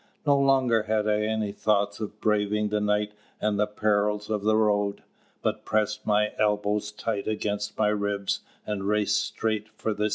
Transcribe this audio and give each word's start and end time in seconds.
No 0.25 0.35
longer 0.35 0.81
had 0.81 1.07
I 1.07 1.21
any 1.21 1.51
thought 1.51 1.99
of 1.99 2.19
braving 2.19 2.69
the 2.69 2.81
night 2.81 3.11
and 3.39 3.59
the 3.59 3.67
perils 3.67 4.31
of 4.31 4.41
the 4.41 4.55
road, 4.55 5.03
but 5.43 5.63
pressed 5.63 6.07
my 6.07 6.33
elbows 6.39 6.91
tight 6.91 7.27
against 7.27 7.77
my 7.77 7.89
ribs 7.89 8.39
and 8.65 8.85
raced 8.85 9.19
straight 9.23 9.69
for 9.69 9.93
Stimcoe's. 9.93 10.09